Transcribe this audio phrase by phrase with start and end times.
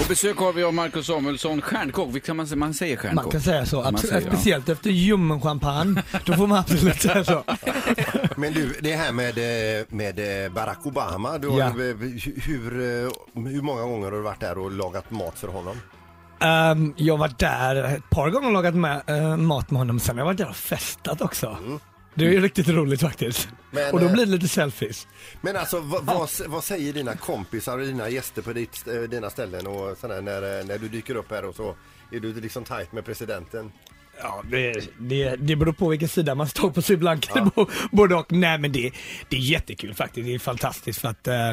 [0.00, 2.14] Och besök har vi av Marcus Samuelsson, stjärnkock.
[2.14, 3.24] Vilka man, man säger stjärnkock?
[3.24, 4.32] Man kan säga så, Man säger, ja.
[4.32, 6.02] speciellt efter ljummen champagne.
[6.24, 7.44] Då får man absolut säga så.
[8.36, 9.38] Men du, det här med,
[9.80, 11.66] eh, med eh, Barack Obama, du har, Ja.
[11.66, 11.72] eh,
[12.44, 12.70] hur,
[13.48, 15.76] hur många gånger har du varit där och lagat mat för honom?
[16.40, 20.00] Ehm, jag har varit där ett par gånger och lagat med, eh, mat med honom.
[20.00, 21.56] Sen har jag varit där och festat också.
[22.18, 23.48] Det är ju riktigt roligt faktiskt.
[23.70, 25.06] Men, och då eh, blir det lite selfies.
[25.40, 29.30] Men alltså vad, vad, vad säger dina kompisar och dina gäster på ditt, eh, dina
[29.30, 31.76] ställen och sådär, när, eh, när du dyker upp här och så
[32.12, 33.72] är du liksom tajt med presidenten?
[34.22, 37.66] Ja, det, det, det beror på vilken sida man står på så ibland kan bo-
[37.90, 38.32] både och.
[38.32, 38.92] Nej men det,
[39.28, 40.26] det är jättekul faktiskt.
[40.26, 41.52] Det är fantastiskt för att eh,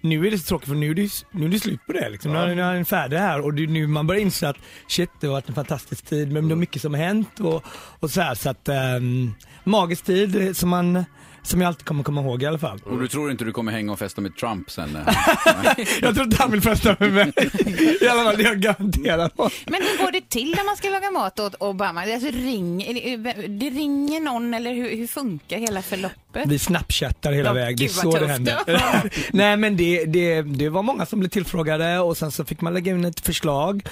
[0.00, 2.08] nu är det så tråkigt för nu är det, nu är det slut på det.
[2.08, 2.32] Liksom.
[2.32, 4.56] Nu, är- nu är den färdig här och det nu man börjar inse att
[4.88, 7.64] shit det har varit en fantastisk tid men det är mycket som har hänt och,
[8.00, 11.04] och så här så att um, magisk tid som man
[11.46, 12.80] som jag alltid kommer komma ihåg i alla fall.
[12.84, 14.96] Och du tror inte du kommer hänga och festa med Trump sen?
[14.96, 15.02] eh?
[16.02, 17.32] Jag tror inte han vill festa med mig.
[18.00, 19.32] I alla fall det jag garanterat.
[19.66, 22.02] Men hur går det till när man ska laga mat åt Obama?
[22.02, 26.25] Alltså ring, det, det ringer någon eller hur, hur funkar hela förloppet?
[26.46, 28.58] Vi snapchattar hela Ja, vägen, det är så det händer.
[29.32, 32.74] Nej men det, det, det var många som blev tillfrågade och sen så fick man
[32.74, 33.82] lägga in ett förslag.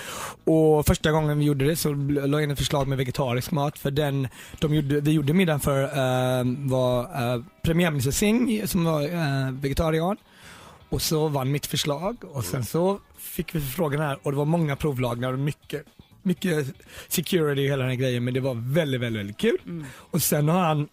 [0.45, 3.79] Och första gången vi gjorde det så la jag in ett förslag med vegetarisk mat
[3.79, 4.29] för den
[4.59, 10.17] de gjorde, vi gjorde middagen för eh, var uh, premiärminister Singh som var eh, vegetarian.
[10.89, 14.45] Och så vann mitt förslag och sen så fick vi frågan här och det var
[14.45, 15.83] många provlagningar och mycket
[16.25, 16.67] mycket
[17.09, 19.85] security och hela den här grejen men det var väldigt, väldigt, väldigt kul.
[19.95, 20.89] Och sen har han,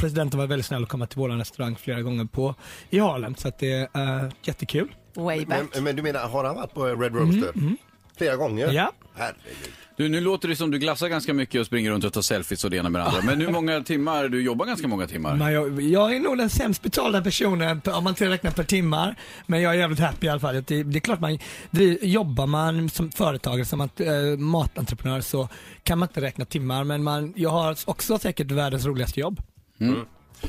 [0.00, 2.54] presidenten var väldigt snäll och komma till vår restaurang flera gånger på
[2.90, 4.88] i Harlem så att det är uh, jättekul.
[5.14, 5.62] Way back.
[5.74, 7.52] Men, men du menar, har han varit på Red Roaster?
[8.18, 8.64] Flera gånger?
[8.64, 8.92] Mm, Ja.
[9.14, 9.70] Herregud.
[9.96, 12.64] Du, nu låter det som du glassar ganska mycket och springer runt och tar selfies
[12.64, 13.22] och det ena med det andra.
[13.22, 14.28] Men hur många timmar?
[14.28, 15.34] Du jobbar ganska många timmar.
[15.36, 19.14] Men jag, jag är nog den sämst betalda personen per- om man räknar per timmar.
[19.46, 20.54] Men jag är jävligt happy i alla fall.
[20.66, 21.38] Det, det är klart man,
[21.70, 25.48] det, jobbar man som företagare, som att, eh, matentreprenör så
[25.82, 26.84] kan man inte räkna timmar.
[26.84, 29.40] Men man, jag har också säkert världens roligaste jobb.
[29.80, 30.06] Mm.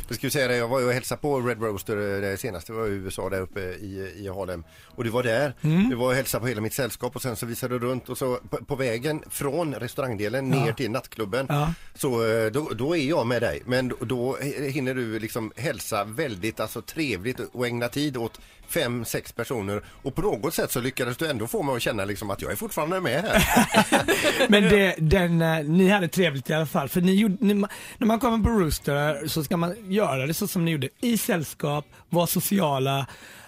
[0.10, 2.74] Jag ju säga det, jag var ju och hälsade på Red Roaster eh, det senaste,
[2.74, 4.64] var i USA där uppe i, i Harlem.
[4.86, 5.54] Och du var där,
[5.90, 8.18] du var och hälsade på hela mitt sällskap och sen så visade du runt och
[8.18, 11.74] så på, på vägen från restaurangdelen ner till nattklubben Ja.
[11.96, 13.62] så eh, då, då är jag med dig.
[13.66, 14.38] Men då, då
[14.70, 20.16] hinner du liksom hälsa väldigt alltså, trevligt och ägna tid åt fem, sex personer och
[20.16, 22.56] på något sätt så lyckades du ändå få mig att känna liksom att jag är
[22.56, 24.48] fortfarande med här.
[24.50, 26.90] Men det, den, eh, ni hade trevligt i alla fall.
[26.90, 27.54] För ni gjorde, ni,
[27.98, 30.90] när man kommer på Rooster så ska man göra det så som ni gjorde.
[31.02, 33.08] I sällskap, vara sociala,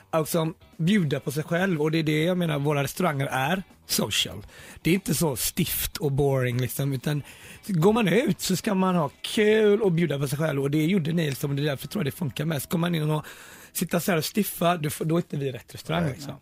[0.10, 1.82] alltså bjuda på sig själv.
[1.82, 4.46] Och det är det jag menar våra restauranger är social.
[4.82, 6.94] Det är inte så stift och boring liksom.
[6.94, 7.24] Utan
[7.68, 10.62] går man ut så ska man ha kul och bjuda på sig själv.
[10.62, 11.50] Och det gjorde ni liksom.
[11.50, 12.70] Och det är därför tror jag det funkar mest.
[12.70, 13.26] Går man in och
[13.74, 16.34] sitta så här och stiffa, då är inte vi rätt restaurang liksom.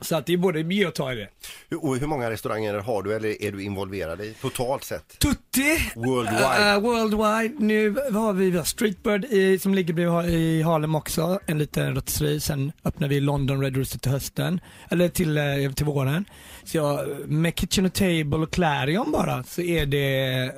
[0.00, 1.28] Så att det är både ge och ta i det.
[1.76, 5.18] Och hur många restauranger har du eller är du involverad i totalt sett?
[5.18, 5.92] Tutti!
[5.94, 6.76] Worldwide.
[6.76, 7.54] Uh, worldwide.
[7.58, 11.94] Nu har vi vi har Streetbird i, som ligger bredvid i Harlem också, en liten
[11.94, 12.40] rotisserie.
[12.40, 16.24] Sen öppnar vi London Red Rooster till hösten, eller till, eh, till våren.
[16.64, 20.06] Så jag, med Kitchen och Table och Clarion bara så är det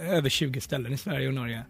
[0.00, 1.64] över 20 ställen i Sverige och Norge.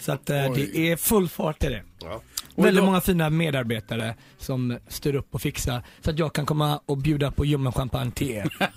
[0.00, 1.82] Så att eh, det är full fart i det.
[2.02, 2.20] Ja.
[2.56, 6.96] Väldigt många fina medarbetare som styr upp och fixar så att jag kan komma och
[6.98, 8.56] bjuda på ljummen champagne till er.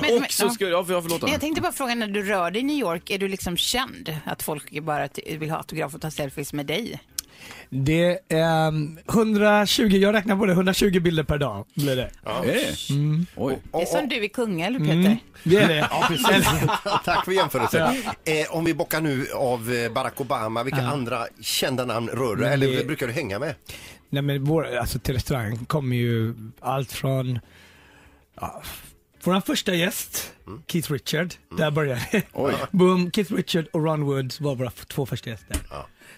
[0.00, 1.10] Men- och så ska ja, för- förlåt.
[1.10, 1.32] Nej, Anna.
[1.32, 4.16] Jag tänkte bara fråga, när du rör dig i New York, är du liksom känd?
[4.24, 7.00] Att folk bara t- vill ha autograf och ta selfies med dig?
[7.70, 12.10] Det är um, 120, jag räknar på det, 120 bilder per dag blir det.
[12.24, 12.90] Är det?
[12.94, 13.26] Mm.
[13.36, 13.58] Oj.
[13.72, 15.18] Det är som du i Kungälv, Peter.
[15.44, 15.78] Det är det.
[15.90, 16.46] Ja, precis.
[17.04, 17.82] Tack för jämförelsen.
[18.24, 22.46] Eh, om vi bockar nu av eh, Barack Obama, vilka andra kända namn rör du?
[22.46, 23.54] Eller det- brukar du hänga med?
[24.10, 27.38] Nej men vår, alltså till restaurangen kommer ju allt från
[28.40, 28.62] ja,
[29.22, 30.32] vår första gäst,
[30.66, 32.22] Keith Richard, där började det.
[32.70, 35.56] Boom, Keith Richard och Ron Woods var våra två första gäster.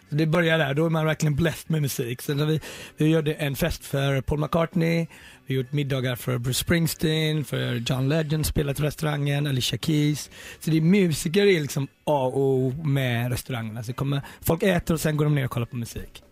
[0.08, 2.22] Så det började där, då är man verkligen blessed med musik.
[2.22, 2.60] Sen har vi,
[2.96, 5.06] vi gjorde en fest för Paul McCartney,
[5.46, 10.30] vi har gjort middagar för Bruce Springsteen, för John Legend spelat på restaurangen, Alicia Keys.
[10.60, 13.82] Så det är musiker är liksom A och O med restaurangerna.
[13.82, 16.22] Så det kommer, folk äter och sen går de ner och kollar på musik.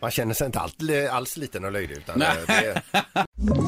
[0.00, 0.74] Man känner sig inte alls,
[1.10, 2.82] alls liten och löjlig utan det, Ett